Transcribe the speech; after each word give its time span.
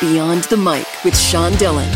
Beyond 0.00 0.42
the 0.44 0.56
Mic 0.56 0.88
with 1.04 1.16
Sean 1.16 1.52
Dillon. 1.52 1.88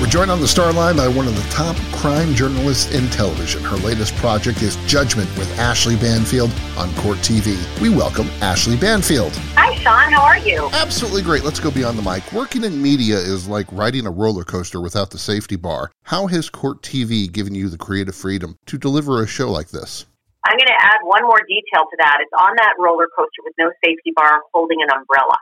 We're 0.00 0.08
joined 0.08 0.30
on 0.32 0.40
the 0.40 0.48
star 0.48 0.72
line 0.72 0.96
by 0.96 1.06
one 1.06 1.28
of 1.28 1.36
the 1.36 1.48
top 1.50 1.76
crime 1.92 2.34
journalists 2.34 2.92
in 2.92 3.08
television. 3.10 3.62
Her 3.62 3.76
latest 3.76 4.16
project 4.16 4.60
is 4.60 4.74
Judgment 4.86 5.28
with 5.38 5.56
Ashley 5.56 5.94
Banfield 5.94 6.50
on 6.76 6.92
Court 6.96 7.18
TV. 7.18 7.56
We 7.80 7.90
welcome 7.90 8.26
Ashley 8.40 8.76
Banfield. 8.76 9.36
Hi, 9.54 9.72
Sean. 9.76 10.12
How 10.12 10.22
are 10.22 10.38
you? 10.38 10.68
Absolutely 10.72 11.22
great. 11.22 11.44
Let's 11.44 11.60
go 11.60 11.70
beyond 11.70 11.96
the 11.96 12.02
mic. 12.02 12.32
Working 12.32 12.64
in 12.64 12.82
media 12.82 13.16
is 13.16 13.46
like 13.46 13.70
riding 13.70 14.04
a 14.04 14.10
roller 14.10 14.42
coaster 14.42 14.80
without 14.80 15.10
the 15.10 15.18
safety 15.18 15.56
bar. 15.56 15.92
How 16.02 16.26
has 16.26 16.50
Court 16.50 16.82
TV 16.82 17.30
given 17.30 17.54
you 17.54 17.68
the 17.68 17.78
creative 17.78 18.16
freedom 18.16 18.56
to 18.66 18.76
deliver 18.76 19.22
a 19.22 19.28
show 19.28 19.48
like 19.48 19.68
this? 19.68 20.06
I'm 20.44 20.56
going 20.56 20.66
to 20.66 20.80
add 20.80 20.98
one 21.04 21.22
more 21.22 21.40
detail 21.46 21.86
to 21.88 21.96
that. 21.98 22.18
It's 22.20 22.32
on 22.32 22.56
that 22.56 22.74
roller 22.80 23.06
coaster 23.16 23.42
with 23.44 23.54
no 23.58 23.70
safety 23.84 24.12
bar 24.16 24.40
holding 24.52 24.78
an 24.82 24.88
umbrella. 24.90 25.36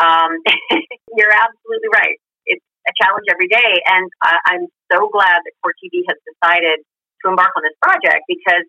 Um, 0.00 0.40
you're 1.16 1.30
absolutely 1.30 1.92
right. 1.92 2.16
It's 2.48 2.64
a 2.88 2.92
challenge 2.96 3.28
every 3.30 3.48
day. 3.48 3.72
And 3.86 4.08
I, 4.24 4.40
I'm 4.48 4.64
so 4.90 5.12
glad 5.12 5.44
that 5.44 5.52
Court 5.62 5.76
TV 5.78 6.02
has 6.08 6.16
decided 6.24 6.80
to 6.80 7.24
embark 7.28 7.52
on 7.54 7.62
this 7.62 7.76
project 7.84 8.24
because, 8.26 8.64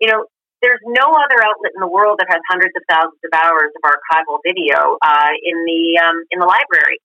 you 0.00 0.08
know, 0.08 0.24
there's 0.62 0.80
no 0.88 1.12
other 1.12 1.38
outlet 1.44 1.76
in 1.76 1.82
the 1.84 1.90
world 1.90 2.16
that 2.22 2.32
has 2.32 2.40
hundreds 2.48 2.72
of 2.78 2.82
thousands 2.88 3.20
of 3.20 3.32
hours 3.36 3.70
of 3.76 3.82
archival 3.84 4.40
video 4.40 4.96
uh, 5.04 5.32
in 5.44 5.56
the 5.68 6.00
um, 6.00 6.16
in 6.32 6.40
the 6.40 6.48
library, 6.48 6.96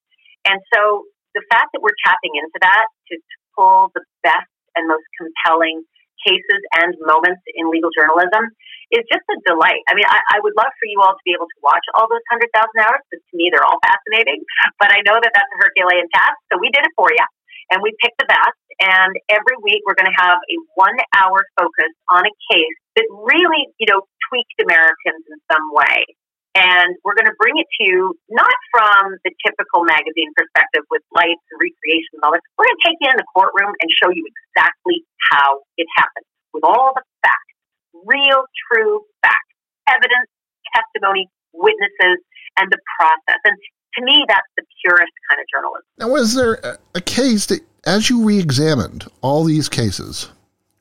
and 0.47 0.55
so 0.71 1.03
the 1.35 1.43
fact 1.51 1.75
that 1.75 1.83
we're 1.83 1.95
tapping 2.07 2.31
into 2.39 2.57
that 2.63 2.87
to 3.11 3.19
pull 3.55 3.91
the 3.93 4.03
best 4.23 4.47
and 4.75 4.87
most 4.87 5.03
compelling 5.19 5.83
cases 6.25 6.61
and 6.77 6.93
moments 7.03 7.41
in 7.53 7.69
legal 7.69 7.89
journalism 7.93 8.49
is 8.91 9.07
just 9.07 9.23
a 9.31 9.37
delight. 9.47 9.81
I 9.87 9.95
mean, 9.95 10.07
I, 10.07 10.19
I 10.35 10.37
would 10.43 10.55
love 10.59 10.71
for 10.75 10.87
you 10.87 10.99
all 10.99 11.15
to 11.15 11.25
be 11.25 11.31
able 11.31 11.47
to 11.47 11.59
watch 11.63 11.83
all 11.95 12.11
those 12.11 12.23
100,000 12.29 12.51
hours 12.83 13.01
because 13.07 13.23
to 13.23 13.35
me 13.35 13.47
they're 13.49 13.65
all 13.65 13.79
fascinating. 13.79 14.43
But 14.77 14.91
I 14.91 14.99
know 15.07 15.15
that 15.15 15.31
that's 15.31 15.51
a 15.55 15.59
Herculean 15.63 16.11
task, 16.11 16.37
so 16.51 16.59
we 16.59 16.69
did 16.69 16.83
it 16.83 16.93
for 16.99 17.07
you. 17.09 17.27
And 17.71 17.79
we 17.79 17.95
picked 18.03 18.19
the 18.19 18.27
best. 18.27 18.59
And 18.83 19.13
every 19.29 19.55
week 19.61 19.85
we're 19.85 19.95
going 19.95 20.09
to 20.09 20.19
have 20.19 20.41
a 20.41 20.55
one 20.75 20.97
hour 21.15 21.45
focus 21.55 21.93
on 22.11 22.25
a 22.27 22.33
case 22.51 22.79
that 22.97 23.07
really, 23.13 23.69
you 23.79 23.87
know, 23.87 24.03
tweaked 24.27 24.59
Americans 24.59 25.23
in 25.29 25.37
some 25.47 25.65
way. 25.71 26.03
And 26.51 26.99
we're 27.07 27.15
going 27.15 27.31
to 27.31 27.37
bring 27.39 27.55
it 27.55 27.67
to 27.79 27.81
you 27.87 27.99
not 28.27 28.57
from 28.75 29.15
the 29.23 29.31
typical 29.39 29.87
magazine 29.87 30.35
perspective 30.35 30.83
with 30.91 30.99
lights 31.15 31.39
and 31.47 31.57
recreation 31.63 32.19
and 32.19 32.23
all 32.27 32.35
this. 32.35 32.43
We're 32.59 32.67
going 32.67 32.75
to 32.75 32.85
take 32.91 32.99
you 32.99 33.07
in 33.07 33.15
the 33.15 33.29
courtroom 33.31 33.71
and 33.79 33.87
show 33.87 34.11
you 34.11 34.27
exactly 34.27 35.07
how 35.31 35.63
it 35.79 35.87
happened 35.95 36.27
with 36.51 36.67
all 36.67 36.91
the 36.91 37.03
facts, 37.23 37.55
real, 38.03 38.43
true 38.67 38.99
facts, 39.23 39.55
evidence, 39.87 40.27
testimony, 40.75 41.31
witnesses, 41.55 42.19
and 42.59 42.67
the 42.71 42.79
process. 42.99 43.39
And 43.47 43.55
to 43.95 44.03
me, 44.03 44.25
that's 44.27 44.47
the 44.57 44.63
purest 44.83 45.11
kind 45.29 45.39
of 45.39 45.47
journalism. 45.47 45.87
Now, 45.97 46.09
was 46.09 46.35
there 46.35 46.79
a 46.95 47.01
case 47.01 47.45
that, 47.47 47.61
as 47.85 48.09
you 48.09 48.23
re 48.23 48.39
examined 48.39 49.07
all 49.21 49.43
these 49.43 49.69
cases 49.69 50.29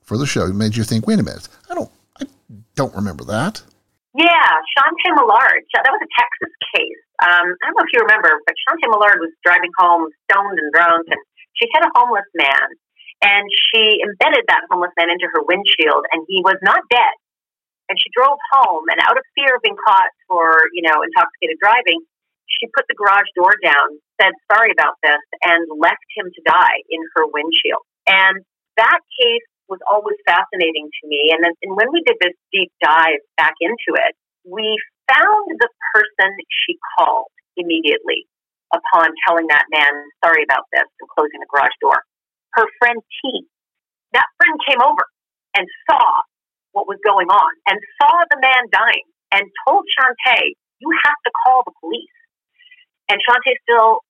for 0.03 0.19
the 0.19 0.27
show, 0.27 0.47
made 0.49 0.77
you 0.77 0.85
think, 0.85 1.07
wait 1.07 1.19
a 1.19 1.23
minute, 1.23 1.49
I 1.71 1.75
don't, 1.75 1.91
I 2.21 2.27
don't 2.75 2.95
remember 2.95 3.25
that? 3.25 3.63
Yeah, 4.11 4.51
Chante 4.75 5.11
Mallard. 5.15 5.63
That 5.71 5.87
was 5.87 6.03
a 6.03 6.11
Texas 6.19 6.53
case. 6.75 7.03
Um, 7.23 7.47
I 7.47 7.63
don't 7.71 7.79
know 7.79 7.87
if 7.87 7.95
you 7.95 8.03
remember, 8.03 8.43
but 8.43 8.59
Chante 8.67 8.91
Mallard 8.91 9.23
was 9.23 9.31
driving 9.47 9.71
home 9.79 10.11
stoned 10.27 10.59
and 10.59 10.71
drunk, 10.75 11.07
and 11.15 11.23
she 11.55 11.71
hit 11.71 11.87
a 11.87 11.95
homeless 11.95 12.27
man, 12.35 12.67
and 13.23 13.47
she 13.71 14.03
embedded 14.03 14.51
that 14.51 14.67
homeless 14.67 14.91
man 14.99 15.15
into 15.15 15.31
her 15.31 15.47
windshield, 15.47 16.11
and 16.11 16.27
he 16.27 16.43
was 16.43 16.59
not 16.67 16.83
dead. 16.91 17.15
And 17.87 17.99
she 17.99 18.11
drove 18.11 18.39
home, 18.55 18.87
and 18.91 18.99
out 19.03 19.15
of 19.15 19.23
fear 19.39 19.55
of 19.55 19.63
being 19.63 19.79
caught 19.79 20.11
for, 20.27 20.67
you 20.75 20.83
know, 20.83 21.03
intoxicated 21.07 21.59
driving, 21.63 22.03
she 22.51 22.67
put 22.75 22.87
the 22.91 22.99
garage 22.99 23.31
door 23.39 23.55
down, 23.63 23.99
said 24.19 24.35
sorry 24.51 24.75
about 24.75 24.99
this, 25.07 25.23
and 25.47 25.63
left 25.79 26.03
him 26.19 26.27
to 26.27 26.41
die 26.47 26.83
in 26.91 26.99
her 27.15 27.31
windshield. 27.31 27.87
And 28.11 28.43
that 28.75 28.99
case 29.19 29.47
was 29.71 29.79
always 29.87 30.19
fascinating 30.27 30.91
to 30.91 31.03
me. 31.07 31.31
And 31.31 31.47
then 31.47 31.55
and 31.63 31.79
when 31.79 31.95
we 31.95 32.03
did 32.03 32.19
this 32.19 32.35
deep 32.51 32.75
dive 32.83 33.23
back 33.39 33.55
into 33.63 33.95
it, 33.95 34.19
we 34.43 34.67
found 35.07 35.47
the 35.55 35.71
person 35.95 36.31
she 36.67 36.75
called 36.99 37.31
immediately 37.57 38.27
upon 38.75 39.15
telling 39.27 39.47
that 39.49 39.67
man 39.71 39.95
sorry 40.23 40.43
about 40.43 40.67
this 40.75 40.87
and 40.87 41.09
closing 41.15 41.39
the 41.39 41.51
garage 41.51 41.75
door. 41.81 42.03
Her 42.59 42.67
friend 42.83 42.99
T. 43.23 43.47
That 44.13 44.27
friend 44.43 44.59
came 44.67 44.83
over 44.83 45.07
and 45.55 45.67
saw 45.87 46.27
what 46.75 46.91
was 46.91 46.99
going 47.07 47.31
on 47.31 47.53
and 47.71 47.79
saw 48.03 48.27
the 48.31 48.43
man 48.43 48.67
dying 48.75 49.07
and 49.31 49.47
told 49.67 49.87
Chante, 49.87 50.59
you 50.83 50.91
have 51.07 51.21
to 51.27 51.31
call 51.47 51.63
the 51.63 51.75
police. 51.79 52.17
And 53.11 53.19
Chante 53.23 53.55
still 53.67 54.03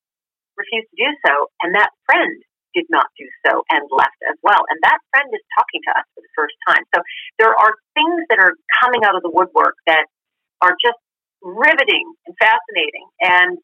refused 0.56 0.88
to 0.92 0.96
do 0.96 1.10
so. 1.24 1.34
And 1.64 1.74
that 1.76 1.92
friend 2.04 2.32
did 2.74 2.86
not 2.90 3.06
do 3.18 3.26
so 3.46 3.62
and 3.70 3.82
left 3.90 4.18
as 4.30 4.38
well. 4.42 4.62
And 4.70 4.78
that 4.82 4.98
friend 5.10 5.28
is 5.32 5.44
talking 5.58 5.80
to 5.88 5.92
us 5.98 6.06
for 6.14 6.20
the 6.22 6.32
first 6.36 6.56
time. 6.68 6.82
So 6.94 7.02
there 7.38 7.54
are 7.54 7.72
things 7.94 8.26
that 8.30 8.38
are 8.38 8.54
coming 8.82 9.02
out 9.04 9.16
of 9.16 9.22
the 9.22 9.32
woodwork 9.32 9.74
that 9.86 10.06
are 10.60 10.76
just 10.78 10.98
riveting 11.42 12.06
and 12.26 12.34
fascinating. 12.38 13.06
And 13.20 13.58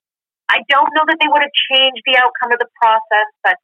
I 0.49 0.63
don't 0.69 0.91
know 0.95 1.05
that 1.07 1.19
they 1.21 1.29
would 1.29 1.43
have 1.43 1.57
changed 1.71 2.03
the 2.07 2.17
outcome 2.19 2.55
of 2.55 2.59
the 2.59 2.71
process, 2.81 3.29
but 3.43 3.57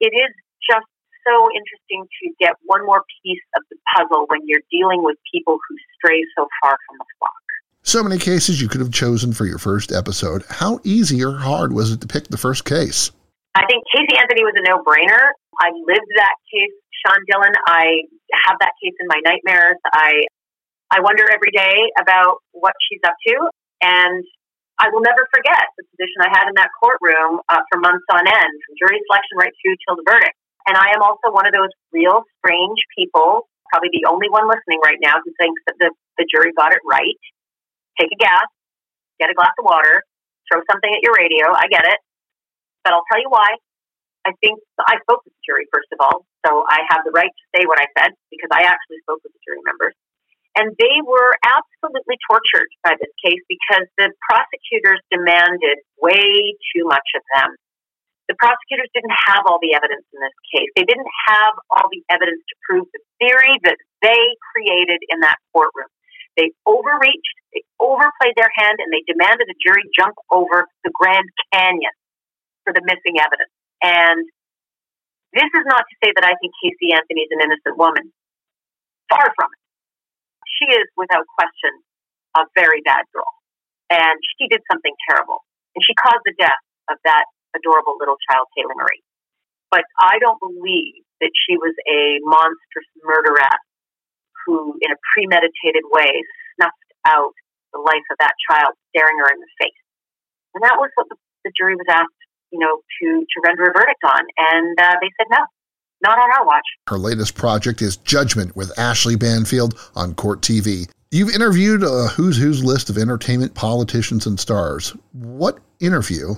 it 0.00 0.12
is 0.12 0.32
just 0.66 0.86
so 1.26 1.48
interesting 1.52 2.06
to 2.08 2.24
get 2.40 2.54
one 2.64 2.84
more 2.84 3.02
piece 3.22 3.42
of 3.56 3.62
the 3.70 3.76
puzzle 3.94 4.26
when 4.28 4.40
you're 4.44 4.64
dealing 4.70 5.02
with 5.02 5.16
people 5.32 5.58
who 5.58 5.74
stray 5.96 6.22
so 6.36 6.46
far 6.62 6.76
from 6.86 6.98
the 6.98 7.04
flock. 7.18 7.32
So 7.82 8.02
many 8.02 8.18
cases 8.18 8.60
you 8.60 8.68
could 8.68 8.80
have 8.80 8.92
chosen 8.92 9.32
for 9.32 9.46
your 9.46 9.58
first 9.58 9.92
episode. 9.92 10.44
How 10.48 10.80
easy 10.84 11.24
or 11.24 11.38
hard 11.38 11.72
was 11.72 11.92
it 11.92 12.00
to 12.02 12.06
pick 12.06 12.28
the 12.28 12.36
first 12.36 12.64
case? 12.64 13.12
I 13.54 13.64
think 13.66 13.84
Casey 13.92 14.16
Anthony 14.18 14.44
was 14.44 14.54
a 14.56 14.64
no 14.64 14.84
brainer. 14.84 15.32
I 15.58 15.72
lived 15.74 16.10
that 16.16 16.36
case, 16.52 16.74
Sean 17.04 17.20
Dillon. 17.26 17.52
I 17.66 18.06
have 18.46 18.56
that 18.60 18.72
case 18.82 18.94
in 19.00 19.06
my 19.08 19.20
nightmares. 19.24 19.78
I 19.88 20.28
I 20.90 21.00
wonder 21.00 21.24
every 21.28 21.52
day 21.52 21.92
about 22.00 22.40
what 22.52 22.72
she's 22.88 23.00
up 23.04 23.16
to, 23.28 23.36
and 23.84 24.24
I 24.80 24.88
will 24.88 25.02
never 25.02 25.26
forget 25.34 25.68
the 25.76 25.84
position 25.90 26.22
I 26.24 26.30
had 26.32 26.48
in 26.48 26.56
that 26.56 26.70
courtroom 26.80 27.44
uh, 27.50 27.60
for 27.68 27.82
months 27.82 28.06
on 28.08 28.24
end, 28.24 28.54
from 28.64 28.72
jury 28.78 28.96
selection 29.10 29.36
right 29.36 29.52
through 29.58 29.76
till 29.84 29.98
the 30.00 30.06
verdict. 30.06 30.38
And 30.70 30.78
I 30.78 30.94
am 30.94 31.02
also 31.02 31.34
one 31.34 31.44
of 31.44 31.52
those 31.52 31.72
real 31.92 32.22
strange 32.40 32.78
people, 32.96 33.50
probably 33.68 33.90
the 33.92 34.08
only 34.08 34.30
one 34.30 34.46
listening 34.46 34.80
right 34.80 35.00
now, 35.02 35.18
who 35.20 35.34
thinks 35.36 35.60
that 35.66 35.76
the, 35.82 35.90
the 36.16 36.24
jury 36.30 36.54
got 36.54 36.72
it 36.72 36.80
right. 36.86 37.20
Take 37.98 38.14
a 38.14 38.20
gas, 38.20 38.46
get 39.18 39.28
a 39.28 39.36
glass 39.36 39.52
of 39.58 39.66
water, 39.66 40.06
throw 40.46 40.62
something 40.70 40.88
at 40.88 41.02
your 41.02 41.12
radio. 41.18 41.50
I 41.52 41.66
get 41.68 41.84
it. 41.84 41.98
But 42.84 42.94
I'll 42.94 43.06
tell 43.10 43.20
you 43.20 43.30
why. 43.30 43.58
I 44.26 44.36
think 44.44 44.60
I 44.76 45.00
spoke 45.08 45.24
with 45.24 45.32
the 45.32 45.44
jury, 45.46 45.64
first 45.72 45.88
of 45.94 46.04
all, 46.04 46.28
so 46.44 46.60
I 46.68 46.84
have 46.92 47.00
the 47.06 47.14
right 47.16 47.32
to 47.32 47.44
say 47.56 47.64
what 47.64 47.80
I 47.80 47.88
said 47.96 48.12
because 48.28 48.52
I 48.52 48.68
actually 48.68 49.00
spoke 49.06 49.24
with 49.24 49.32
the 49.32 49.40
jury 49.40 49.64
members. 49.64 49.96
And 50.58 50.74
they 50.76 50.98
were 51.06 51.32
absolutely 51.40 52.18
tortured 52.26 52.68
by 52.82 52.98
this 52.98 53.12
case 53.24 53.40
because 53.46 53.86
the 53.96 54.10
prosecutors 54.26 54.98
demanded 55.08 55.80
way 56.02 56.58
too 56.74 56.84
much 56.84 57.08
of 57.14 57.22
them. 57.38 57.54
The 58.26 58.36
prosecutors 58.36 58.90
didn't 58.92 59.16
have 59.32 59.48
all 59.48 59.62
the 59.62 59.72
evidence 59.72 60.04
in 60.12 60.20
this 60.20 60.36
case. 60.52 60.68
They 60.76 60.84
didn't 60.84 61.08
have 61.32 61.54
all 61.72 61.88
the 61.88 62.04
evidence 62.12 62.44
to 62.44 62.54
prove 62.68 62.84
the 62.92 63.00
theory 63.22 63.56
that 63.64 63.78
they 64.04 64.22
created 64.52 65.00
in 65.08 65.24
that 65.24 65.40
courtroom. 65.54 65.88
They 66.36 66.52
overreached, 66.68 67.38
they 67.54 67.64
overplayed 67.80 68.36
their 68.36 68.52
hand, 68.52 68.82
and 68.82 68.92
they 68.92 69.06
demanded 69.08 69.48
the 69.48 69.56
jury 69.64 69.86
jump 69.96 70.20
over 70.28 70.68
the 70.84 70.92
Grand 70.92 71.24
Canyon 71.54 71.96
for 72.68 72.76
the 72.76 72.84
missing 72.84 73.16
evidence. 73.16 73.54
And 73.80 74.28
this 75.32 75.48
is 75.48 75.64
not 75.64 75.88
to 75.88 75.94
say 76.04 76.12
that 76.12 76.24
I 76.28 76.36
think 76.36 76.52
Casey 76.60 76.92
Anthony 76.92 77.24
is 77.24 77.32
an 77.32 77.40
innocent 77.48 77.80
woman. 77.80 78.12
Far 79.08 79.24
from 79.32 79.48
it. 79.56 79.64
She 80.60 80.68
is, 80.68 80.84
without 81.00 81.24
question, 81.40 81.72
a 82.36 82.44
very 82.52 82.84
bad 82.84 83.08
girl. 83.16 83.32
And 83.88 84.20
she 84.36 84.52
did 84.52 84.60
something 84.68 84.92
terrible. 85.08 85.40
And 85.72 85.80
she 85.80 85.96
caused 85.96 86.20
the 86.28 86.36
death 86.36 86.60
of 86.92 87.00
that 87.08 87.24
adorable 87.56 87.96
little 87.96 88.20
child, 88.28 88.52
Taylor 88.52 88.76
Marie. 88.76 89.00
But 89.72 89.88
I 89.96 90.20
don't 90.20 90.36
believe 90.40 91.08
that 91.24 91.32
she 91.32 91.56
was 91.56 91.72
a 91.88 92.20
monstrous 92.24 92.88
murderess 93.00 93.64
who, 94.44 94.76
in 94.84 94.92
a 94.92 94.98
premeditated 95.16 95.88
way, 95.88 96.20
snuffed 96.56 96.92
out 97.08 97.32
the 97.72 97.80
life 97.80 98.04
of 98.12 98.16
that 98.20 98.36
child, 98.48 98.76
staring 98.92 99.16
her 99.20 99.28
in 99.32 99.40
the 99.40 99.52
face. 99.56 99.82
And 100.56 100.64
that 100.64 100.76
was 100.76 100.88
what 100.96 101.08
the, 101.08 101.16
the 101.44 101.52
jury 101.56 101.76
was 101.76 101.88
asked 101.88 102.27
you 102.50 102.58
know, 102.58 102.80
to, 103.00 103.06
to 103.20 103.36
render 103.44 103.64
a 103.64 103.72
verdict 103.72 104.02
on. 104.04 104.22
And 104.36 104.78
uh, 104.80 104.96
they 105.00 105.10
said 105.18 105.26
no, 105.30 105.44
not 106.02 106.18
on 106.18 106.30
our 106.38 106.46
watch. 106.46 106.64
Her 106.88 106.98
latest 106.98 107.34
project 107.34 107.82
is 107.82 107.96
Judgment 107.96 108.56
with 108.56 108.76
Ashley 108.78 109.16
Banfield 109.16 109.78
on 109.94 110.14
Court 110.14 110.40
TV. 110.40 110.88
You've 111.10 111.34
interviewed 111.34 111.82
a 111.82 112.08
who's 112.08 112.36
who's 112.36 112.62
list 112.62 112.90
of 112.90 112.98
entertainment 112.98 113.54
politicians 113.54 114.26
and 114.26 114.38
stars. 114.38 114.94
What 115.12 115.58
interview 115.80 116.34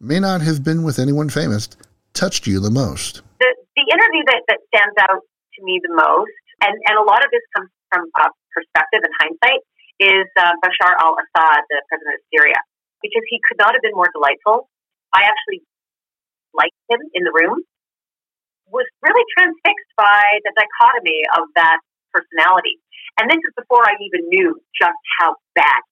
may 0.00 0.18
not 0.18 0.40
have 0.40 0.64
been 0.64 0.82
with 0.82 0.98
anyone 0.98 1.28
famous 1.28 1.68
touched 2.12 2.46
you 2.46 2.58
the 2.58 2.70
most? 2.70 3.22
The, 3.38 3.54
the 3.76 3.86
interview 3.86 4.22
that, 4.26 4.42
that 4.48 4.58
stands 4.74 4.96
out 4.98 5.22
to 5.22 5.58
me 5.62 5.78
the 5.78 5.94
most, 5.94 6.34
and, 6.60 6.74
and 6.90 6.98
a 6.98 7.06
lot 7.06 7.22
of 7.22 7.30
this 7.30 7.44
comes 7.54 7.70
from 7.92 8.10
uh, 8.18 8.34
perspective 8.50 9.00
and 9.06 9.14
hindsight, 9.22 9.62
is 10.02 10.26
uh, 10.40 10.58
Bashar 10.58 10.96
al 10.98 11.14
Assad, 11.14 11.62
the 11.70 11.78
president 11.86 12.18
of 12.18 12.22
Syria. 12.34 12.58
because 13.02 13.24
he 13.28 13.40
could 13.46 13.58
not 13.60 13.72
have 13.72 13.82
been 13.82 13.94
more 13.94 14.08
delightful. 14.12 14.68
I 15.14 15.24
actually 15.26 15.62
liked 16.54 16.76
him 16.90 17.00
in 17.14 17.24
the 17.24 17.32
room. 17.34 17.62
Was 18.70 18.86
really 19.02 19.26
transfixed 19.38 19.92
by 19.98 20.22
the 20.46 20.52
dichotomy 20.56 21.22
of 21.38 21.48
that 21.56 21.80
personality. 22.14 22.78
And 23.20 23.30
this 23.30 23.38
is 23.42 23.52
before 23.56 23.82
I 23.84 23.94
even 24.00 24.28
knew 24.30 24.56
just 24.80 25.00
how 25.20 25.36
bad 25.54 25.82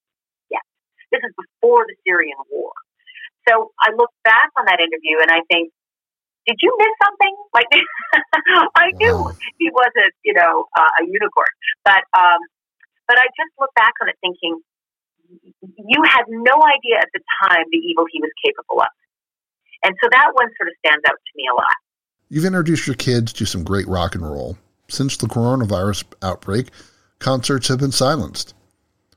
Yeah, 0.50 0.64
This 1.12 1.22
is 1.24 1.32
before 1.36 1.86
the 1.88 1.96
Syrian 2.06 2.38
war. 2.50 2.72
So 3.48 3.72
I 3.80 3.92
look 3.96 4.12
back 4.24 4.50
on 4.58 4.66
that 4.66 4.80
interview 4.80 5.18
and 5.22 5.30
I 5.30 5.42
think, 5.50 5.72
did 6.46 6.58
you 6.62 6.72
miss 6.78 6.94
something? 7.04 7.34
Like, 7.54 7.68
I 8.76 8.92
knew 9.00 9.16
he 9.58 9.70
wasn't, 9.72 10.14
you 10.24 10.34
know, 10.34 10.66
uh, 10.76 10.92
a 11.00 11.04
unicorn, 11.06 11.52
but 11.84 12.02
um, 12.16 12.40
but 13.08 13.18
I 13.18 13.26
just 13.36 13.52
look 13.60 13.70
back 13.76 13.92
on 14.02 14.08
it 14.08 14.16
thinking, 14.22 14.60
you 15.62 16.00
had 16.04 16.24
no 16.28 16.56
idea 16.62 16.98
at 17.00 17.10
the 17.14 17.20
time 17.44 17.64
the 17.72 17.78
evil 17.78 18.06
he 18.12 18.20
was 18.20 18.32
capable 18.44 18.80
of, 18.82 18.88
and 19.84 19.94
so 20.02 20.08
that 20.10 20.30
one 20.34 20.48
sort 20.56 20.68
of 20.68 20.74
stands 20.84 21.04
out 21.06 21.14
to 21.14 21.32
me 21.36 21.44
a 21.52 21.54
lot. 21.54 21.76
You've 22.28 22.44
introduced 22.44 22.86
your 22.86 22.96
kids 22.96 23.32
to 23.34 23.46
some 23.46 23.64
great 23.64 23.88
rock 23.88 24.14
and 24.14 24.24
roll. 24.24 24.58
Since 24.88 25.16
the 25.18 25.26
coronavirus 25.26 26.04
outbreak, 26.22 26.68
concerts 27.18 27.68
have 27.68 27.78
been 27.78 27.92
silenced. 27.92 28.54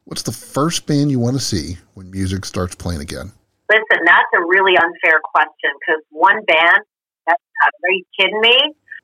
What's 0.06 0.24
the 0.24 0.32
first 0.32 0.86
band 0.88 1.12
you 1.12 1.20
want 1.20 1.38
to 1.38 1.44
see 1.44 1.78
when 1.94 2.12
music 2.12 2.46
starts 2.46 2.76
playing 2.76 3.02
again? 3.02 3.32
Listen, 3.70 4.04
that's 4.06 4.32
a 4.36 4.42
really 4.46 4.76
unfair 4.76 5.22
question 5.24 5.72
because 5.80 6.04
one 6.10 6.44
band 6.46 6.84
are 7.28 7.92
you 7.92 8.04
kidding 8.20 8.42
me? 8.42 8.58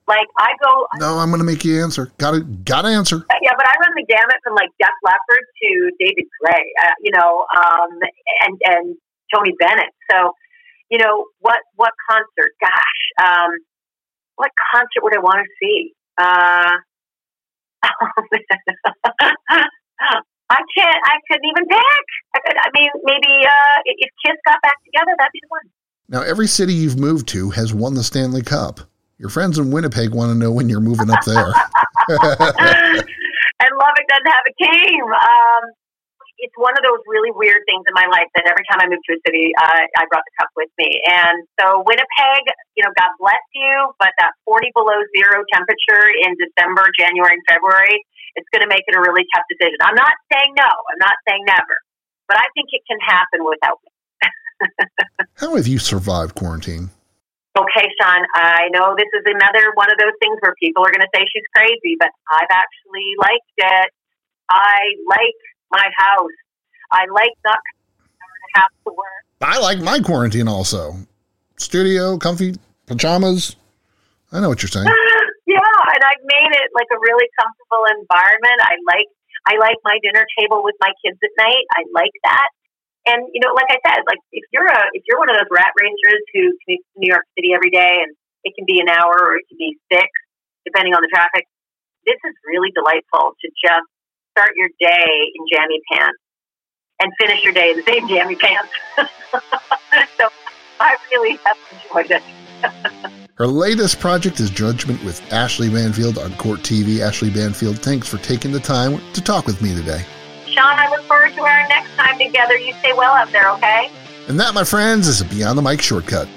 Like 0.07 0.27
I 0.39 0.51
go. 0.63 0.87
No, 0.99 1.19
I'm 1.19 1.29
going 1.29 1.39
to 1.39 1.45
make 1.45 1.65
you 1.65 1.83
answer. 1.83 2.11
Got 2.17 2.31
to, 2.31 2.39
got 2.41 2.83
to 2.83 2.87
answer. 2.87 3.25
Yeah, 3.41 3.51
but 3.57 3.67
I 3.67 3.73
run 3.83 3.91
the 3.95 4.05
gamut 4.07 4.37
from 4.43 4.55
like 4.55 4.69
Def 4.79 4.95
Leppard 5.03 5.43
to 5.63 5.91
David 5.99 6.25
Gray, 6.39 6.63
uh, 6.83 6.95
you 7.01 7.11
know, 7.11 7.45
um, 7.55 7.89
and 8.43 8.55
and 8.65 8.95
Tony 9.33 9.51
Bennett. 9.59 9.91
So, 10.09 10.31
you 10.89 10.97
know, 10.97 11.25
what 11.39 11.59
what 11.75 11.91
concert? 12.09 12.53
Gosh, 12.61 13.01
um, 13.21 13.51
what 14.35 14.51
concert 14.71 15.03
would 15.03 15.15
I 15.15 15.19
want 15.19 15.45
to 15.45 15.49
see? 15.61 15.93
Uh, 16.17 16.71
I 20.49 20.61
can't. 20.77 21.01
I 21.03 21.19
couldn't 21.27 21.45
even 21.45 21.67
pick. 21.67 22.05
I, 22.35 22.39
could, 22.45 22.57
I 22.57 22.69
mean, 22.73 22.89
maybe 23.03 23.45
uh, 23.45 23.81
if 23.85 24.09
Kiss 24.25 24.37
got 24.45 24.61
back 24.61 24.75
together, 24.85 25.13
that'd 25.17 25.31
be 25.33 25.39
the 25.43 25.47
one. 25.49 25.69
Now, 26.09 26.21
every 26.21 26.47
city 26.47 26.73
you've 26.73 26.97
moved 26.97 27.27
to 27.29 27.49
has 27.51 27.73
won 27.73 27.93
the 27.95 28.03
Stanley 28.03 28.41
Cup. 28.41 28.79
Your 29.17 29.29
friends 29.29 29.59
in 29.59 29.71
Winnipeg 29.71 30.13
want 30.13 30.31
to 30.31 30.37
know 30.37 30.51
when 30.51 30.69
you're 30.69 30.79
moving 30.79 31.09
up 31.09 31.25
there. 31.25 31.35
and 32.07 33.71
Lubbock 33.75 34.07
doesn't 34.07 34.31
have 34.31 34.45
a 34.47 34.53
team. 34.63 35.03
Um, 35.03 35.71
it's 36.37 36.53
one 36.57 36.73
of 36.77 36.85
those 36.85 37.01
really 37.09 37.33
weird 37.33 37.65
things 37.65 37.81
in 37.89 37.93
my 37.97 38.05
life 38.05 38.29
that 38.37 38.45
every 38.45 38.61
time 38.69 38.77
I 38.77 38.85
move 38.85 39.01
to 39.01 39.13
a 39.17 39.21
city, 39.25 39.53
uh, 39.57 39.83
I 39.97 40.05
brought 40.09 40.21
the 40.21 40.35
cup 40.37 40.53
with 40.53 40.69
me. 40.77 41.01
And 41.09 41.45
so 41.57 41.81
Winnipeg, 41.81 42.43
you 42.77 42.85
know, 42.85 42.93
God 42.93 43.09
bless 43.17 43.41
you, 43.57 43.73
but 43.97 44.13
that 44.21 44.37
40 44.45 44.69
below 44.77 44.97
zero 45.17 45.41
temperature 45.49 46.05
in 46.13 46.37
December, 46.37 46.85
January, 46.93 47.41
and 47.41 47.45
February, 47.49 48.05
it's 48.37 48.49
going 48.53 48.61
to 48.61 48.69
make 48.69 48.85
it 48.85 48.93
a 48.93 49.01
really 49.01 49.25
tough 49.33 49.49
decision. 49.49 49.81
I'm 49.81 49.97
not 49.97 50.13
saying 50.29 50.53
no. 50.53 50.69
I'm 50.69 51.01
not 51.01 51.17
saying 51.25 51.41
never, 51.49 51.81
but 52.29 52.37
I 52.37 52.45
think 52.53 52.69
it 52.69 52.85
can 52.85 53.01
happen 53.01 53.41
without 53.41 53.81
me. 53.81 53.91
How 55.41 55.57
have 55.57 55.65
you 55.65 55.81
survived 55.81 56.37
quarantine? 56.37 56.93
Okay, 57.57 57.89
Sean, 57.97 58.21
I 58.37 58.69
know 58.69 58.93
this 58.93 59.09
is 59.17 59.25
another 59.25 59.73
one 59.73 59.89
of 59.89 59.97
those 59.97 60.13
things 60.21 60.37
where 60.45 60.53
people 60.61 60.85
are 60.85 60.93
going 60.93 61.01
to 61.01 61.09
say 61.09 61.25
she's 61.25 61.49
crazy, 61.57 61.97
but 61.97 62.13
I've 62.29 62.53
actually 62.53 63.17
liked 63.17 63.57
it. 63.57 63.89
I 64.45 64.93
like 65.09 65.41
my 65.71 65.85
house. 65.97 66.37
I 66.91 67.05
like 67.11 67.35
not 67.45 67.59
have 68.55 68.71
to 68.85 68.91
work. 68.91 69.23
I 69.41 69.59
like 69.59 69.79
my 69.79 69.99
quarantine 69.99 70.47
also. 70.47 70.95
Studio, 71.57 72.17
comfy 72.17 72.55
pajamas. 72.85 73.55
I 74.31 74.39
know 74.39 74.49
what 74.49 74.61
you're 74.61 74.71
saying. 74.71 74.87
yeah, 75.47 75.77
and 75.93 76.01
I've 76.03 76.23
made 76.23 76.51
it 76.57 76.69
like 76.73 76.89
a 76.91 76.99
really 76.99 77.27
comfortable 77.39 77.83
environment. 78.01 78.59
I 78.61 78.75
like 78.87 79.07
I 79.47 79.55
like 79.55 79.79
my 79.83 79.95
dinner 80.03 80.25
table 80.35 80.63
with 80.63 80.75
my 80.83 80.91
kids 80.99 81.17
at 81.23 81.33
night. 81.39 81.65
I 81.79 81.87
like 81.95 82.15
that. 82.27 82.49
And 83.07 83.23
you 83.31 83.39
know, 83.39 83.55
like 83.55 83.71
I 83.71 83.79
said, 83.87 84.03
like 84.03 84.19
if 84.35 84.43
you're 84.51 84.67
a 84.67 84.81
if 84.91 85.03
you're 85.07 85.19
one 85.19 85.31
of 85.31 85.39
those 85.39 85.51
rat 85.51 85.71
racers 85.79 86.23
who 86.35 86.51
commutes 86.67 86.87
to 86.91 86.97
New 86.99 87.11
York 87.11 87.23
City 87.39 87.55
every 87.55 87.71
day, 87.71 88.03
and 88.03 88.11
it 88.43 88.51
can 88.57 88.67
be 88.67 88.83
an 88.83 88.91
hour 88.91 89.15
or 89.15 89.39
it 89.39 89.47
can 89.47 89.57
be 89.57 89.79
six, 89.87 90.11
depending 90.67 90.91
on 90.91 91.01
the 91.01 91.11
traffic. 91.11 91.47
This 92.03 92.19
is 92.23 92.35
really 92.43 92.71
delightful 92.75 93.35
to 93.39 93.47
just 93.55 93.87
start 94.37 94.51
your 94.55 94.69
day 94.79 95.31
in 95.33 95.45
jammy 95.51 95.79
pants 95.91 96.19
and 97.01 97.11
finish 97.19 97.43
your 97.43 97.53
day 97.53 97.71
in 97.71 97.77
the 97.77 97.83
same 97.83 98.07
jammy 98.07 98.35
pants. 98.35 98.69
so 100.17 100.29
I 100.79 100.95
really 101.11 101.39
have 101.43 101.57
enjoyed 101.71 102.11
it. 102.11 103.11
Her 103.35 103.47
latest 103.47 103.99
project 103.99 104.39
is 104.39 104.51
Judgment 104.51 105.03
with 105.03 105.21
Ashley 105.33 105.69
Banfield 105.69 106.19
on 106.19 106.35
Court 106.35 106.59
TV. 106.59 106.99
Ashley 106.99 107.31
Banfield, 107.31 107.79
thanks 107.79 108.07
for 108.07 108.17
taking 108.17 108.51
the 108.51 108.59
time 108.59 108.99
to 109.13 109.21
talk 109.21 109.47
with 109.47 109.59
me 109.61 109.73
today. 109.73 110.03
Sean, 110.47 110.65
I 110.65 110.87
look 110.89 111.01
forward 111.05 111.33
to 111.33 111.41
our 111.41 111.67
next 111.67 111.95
time 111.95 112.19
together. 112.19 112.57
You 112.57 112.73
stay 112.73 112.93
well 112.93 113.13
out 113.13 113.31
there, 113.31 113.49
okay? 113.53 113.89
And 114.27 114.39
that, 114.39 114.53
my 114.53 114.63
friends, 114.63 115.07
is 115.07 115.21
a 115.21 115.25
Beyond 115.25 115.57
the 115.57 115.61
Mic 115.63 115.81
shortcut. 115.81 116.27